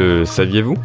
Le 0.00 0.24
saviez-vous? 0.24 0.78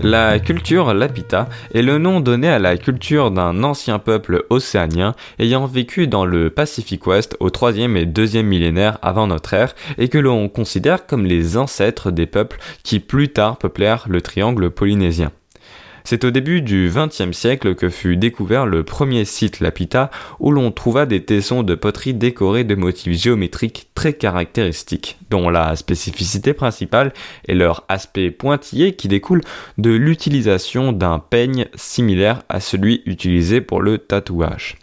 La 0.00 0.38
culture 0.38 0.92
Lapita 0.92 1.48
est 1.72 1.80
le 1.80 1.96
nom 1.96 2.20
donné 2.20 2.50
à 2.50 2.58
la 2.58 2.76
culture 2.76 3.30
d'un 3.30 3.64
ancien 3.64 3.98
peuple 3.98 4.44
océanien 4.50 5.14
ayant 5.38 5.64
vécu 5.64 6.06
dans 6.06 6.26
le 6.26 6.50
Pacifique 6.50 7.06
Ouest 7.06 7.34
au 7.40 7.48
3e 7.48 7.96
et 7.96 8.04
2e 8.04 8.42
millénaire 8.42 8.98
avant 9.00 9.26
notre 9.26 9.54
ère 9.54 9.74
et 9.96 10.08
que 10.08 10.18
l'on 10.18 10.50
considère 10.50 11.06
comme 11.06 11.24
les 11.24 11.56
ancêtres 11.56 12.10
des 12.10 12.26
peuples 12.26 12.58
qui 12.82 13.00
plus 13.00 13.30
tard 13.30 13.56
peuplèrent 13.56 14.04
le 14.06 14.20
triangle 14.20 14.68
polynésien. 14.68 15.32
C'est 16.08 16.22
au 16.22 16.30
début 16.30 16.62
du 16.62 16.88
XXe 16.88 17.36
siècle 17.36 17.74
que 17.74 17.88
fut 17.88 18.16
découvert 18.16 18.64
le 18.64 18.84
premier 18.84 19.24
site 19.24 19.58
Lapita 19.58 20.12
où 20.38 20.52
l'on 20.52 20.70
trouva 20.70 21.04
des 21.04 21.24
tessons 21.24 21.64
de 21.64 21.74
poterie 21.74 22.14
décorés 22.14 22.62
de 22.62 22.76
motifs 22.76 23.20
géométriques 23.20 23.88
très 23.96 24.12
caractéristiques, 24.12 25.18
dont 25.30 25.50
la 25.50 25.74
spécificité 25.74 26.52
principale 26.52 27.12
est 27.48 27.56
leur 27.56 27.84
aspect 27.88 28.30
pointillé 28.30 28.94
qui 28.94 29.08
découle 29.08 29.40
de 29.78 29.90
l'utilisation 29.90 30.92
d'un 30.92 31.18
peigne 31.18 31.66
similaire 31.74 32.44
à 32.48 32.60
celui 32.60 33.02
utilisé 33.04 33.60
pour 33.60 33.82
le 33.82 33.98
tatouage. 33.98 34.76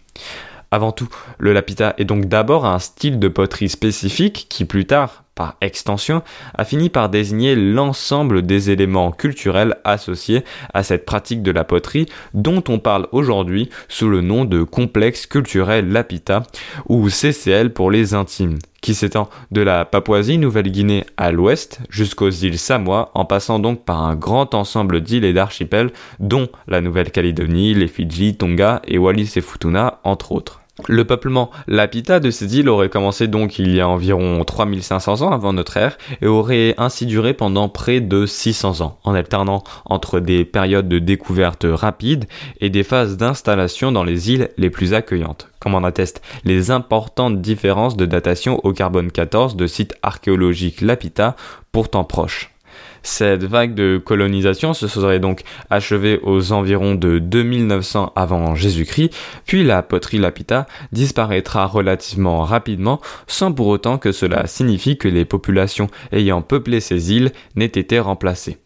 Avant 0.74 0.90
tout, 0.90 1.08
le 1.38 1.52
lapita 1.52 1.94
est 1.98 2.04
donc 2.04 2.24
d'abord 2.24 2.66
un 2.66 2.80
style 2.80 3.20
de 3.20 3.28
poterie 3.28 3.68
spécifique 3.68 4.46
qui 4.48 4.64
plus 4.64 4.86
tard 4.86 5.22
par 5.36 5.56
extension, 5.60 6.22
a 6.56 6.64
fini 6.64 6.90
par 6.90 7.08
désigner 7.08 7.54
l'ensemble 7.54 8.42
des 8.42 8.70
éléments 8.70 9.12
culturels 9.12 9.76
associés 9.84 10.44
à 10.72 10.82
cette 10.82 11.06
pratique 11.06 11.44
de 11.44 11.52
la 11.52 11.62
poterie 11.62 12.06
dont 12.34 12.62
on 12.68 12.80
parle 12.80 13.06
aujourd'hui 13.12 13.70
sous 13.88 14.08
le 14.08 14.20
nom 14.20 14.44
de 14.44 14.64
complexe 14.64 15.26
culturel 15.26 15.90
Lapita 15.90 16.42
ou 16.88 17.08
CCL 17.08 17.72
pour 17.72 17.92
les 17.92 18.14
intimes 18.14 18.58
qui 18.80 18.94
s'étend 18.94 19.30
de 19.50 19.62
la 19.62 19.86
Papouasie-Nouvelle-Guinée 19.86 21.06
à 21.16 21.32
l'ouest 21.32 21.80
jusqu'aux 21.88 22.28
îles 22.28 22.58
Samoa, 22.58 23.10
en 23.14 23.24
passant 23.24 23.58
donc 23.58 23.82
par 23.82 24.02
un 24.02 24.14
grand 24.14 24.52
ensemble 24.52 25.00
d'îles 25.00 25.24
et 25.24 25.32
d'archipels, 25.32 25.90
dont 26.20 26.50
la 26.68 26.82
Nouvelle-Calédonie, 26.82 27.72
les 27.72 27.88
Fidji, 27.88 28.36
Tonga 28.36 28.82
et 28.86 28.98
Wallis 28.98 29.32
et 29.36 29.40
Futuna, 29.40 30.00
entre 30.04 30.32
autres. 30.32 30.63
Le 30.88 31.04
peuplement 31.04 31.50
lapita 31.68 32.18
de 32.18 32.32
ces 32.32 32.58
îles 32.58 32.68
aurait 32.68 32.88
commencé 32.88 33.28
donc 33.28 33.60
il 33.60 33.72
y 33.72 33.80
a 33.80 33.88
environ 33.88 34.42
3500 34.42 35.22
ans 35.22 35.30
avant 35.30 35.52
notre 35.52 35.76
ère 35.76 35.96
et 36.20 36.26
aurait 36.26 36.74
ainsi 36.78 37.06
duré 37.06 37.32
pendant 37.32 37.68
près 37.68 38.00
de 38.00 38.26
600 38.26 38.80
ans, 38.80 38.98
en 39.04 39.14
alternant 39.14 39.62
entre 39.84 40.18
des 40.18 40.44
périodes 40.44 40.88
de 40.88 40.98
découverte 40.98 41.64
rapide 41.68 42.24
et 42.60 42.70
des 42.70 42.82
phases 42.82 43.16
d'installation 43.16 43.92
dans 43.92 44.02
les 44.02 44.32
îles 44.32 44.50
les 44.56 44.70
plus 44.70 44.94
accueillantes, 44.94 45.48
comme 45.60 45.76
en 45.76 45.84
attestent 45.84 46.22
les 46.44 46.72
importantes 46.72 47.40
différences 47.40 47.96
de 47.96 48.06
datation 48.06 48.58
au 48.64 48.72
carbone 48.72 49.12
14 49.12 49.54
de 49.54 49.68
sites 49.68 49.94
archéologiques 50.02 50.80
lapita 50.80 51.36
pourtant 51.70 52.02
proches. 52.02 52.53
Cette 53.02 53.44
vague 53.44 53.74
de 53.74 53.98
colonisation 53.98 54.72
se 54.72 54.88
serait 54.88 55.20
donc 55.20 55.42
achevée 55.70 56.20
aux 56.22 56.52
environs 56.52 56.94
de 56.94 57.18
2900 57.18 58.12
avant 58.16 58.54
Jésus-Christ, 58.54 59.14
puis 59.46 59.64
la 59.64 59.82
poterie 59.82 60.18
lapita 60.18 60.66
disparaîtra 60.92 61.66
relativement 61.66 62.42
rapidement 62.42 63.00
sans 63.26 63.52
pour 63.52 63.66
autant 63.66 63.98
que 63.98 64.12
cela 64.12 64.46
signifie 64.46 64.96
que 64.96 65.08
les 65.08 65.24
populations 65.24 65.88
ayant 66.12 66.42
peuplé 66.42 66.80
ces 66.80 67.12
îles 67.12 67.32
n'aient 67.56 67.66
été 67.66 67.98
remplacées. 68.00 68.58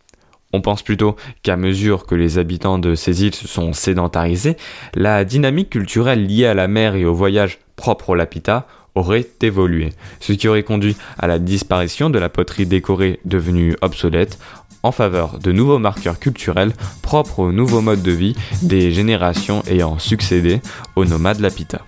On 0.52 0.60
pense 0.60 0.82
plutôt 0.82 1.16
qu'à 1.42 1.56
mesure 1.56 2.06
que 2.06 2.14
les 2.14 2.38
habitants 2.38 2.78
de 2.78 2.94
ces 2.94 3.24
îles 3.24 3.34
se 3.34 3.46
sont 3.46 3.72
sédentarisés, 3.72 4.56
la 4.94 5.24
dynamique 5.24 5.70
culturelle 5.70 6.26
liée 6.26 6.46
à 6.46 6.54
la 6.54 6.68
mer 6.68 6.94
et 6.94 7.04
au 7.04 7.14
voyage 7.14 7.58
propre 7.76 8.10
au 8.10 8.14
lapita 8.14 8.66
aurait 8.94 9.26
évolué, 9.42 9.92
ce 10.20 10.32
qui 10.32 10.48
aurait 10.48 10.62
conduit 10.62 10.96
à 11.18 11.26
la 11.26 11.38
disparition 11.38 12.10
de 12.10 12.18
la 12.18 12.28
poterie 12.28 12.66
décorée 12.66 13.20
devenue 13.24 13.76
obsolète 13.82 14.38
en 14.82 14.92
faveur 14.92 15.38
de 15.38 15.52
nouveaux 15.52 15.78
marqueurs 15.78 16.18
culturels 16.18 16.72
propres 17.02 17.40
aux 17.40 17.52
nouveaux 17.52 17.80
modes 17.80 18.02
de 18.02 18.12
vie 18.12 18.34
des 18.62 18.90
générations 18.92 19.62
ayant 19.66 19.98
succédé 19.98 20.60
aux 20.96 21.04
nomades 21.04 21.40
lapita. 21.40 21.82